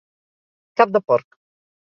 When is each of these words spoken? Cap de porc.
Cap 0.81 0.95
de 0.95 1.03
porc. 1.13 1.39